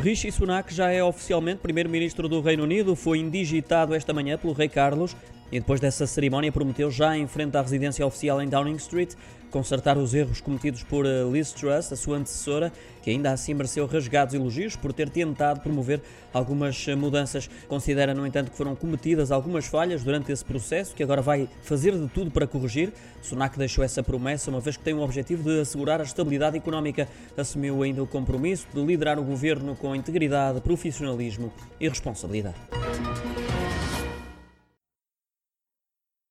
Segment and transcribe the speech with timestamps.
[0.00, 4.68] Rishi Sunak já é oficialmente primeiro-ministro do Reino Unido, foi indigitado esta manhã pelo rei
[4.68, 5.14] Carlos
[5.50, 9.14] e depois dessa cerimónia prometeu já em frente à residência oficial em Downing Street
[9.52, 13.86] consertar os erros cometidos por eh, Liz Truss, a sua antecessora, que ainda assim mereceu
[13.86, 16.00] rasgados elogios por ter tentado promover
[16.32, 17.48] algumas eh, mudanças.
[17.68, 21.92] Considera, no entanto, que foram cometidas algumas falhas durante esse processo, que agora vai fazer
[21.92, 22.92] de tudo para corrigir.
[23.20, 27.06] Sunak deixou essa promessa, uma vez que tem o objetivo de assegurar a estabilidade económica.
[27.36, 32.56] Assumiu ainda o compromisso de liderar o governo com integridade, profissionalismo e responsabilidade.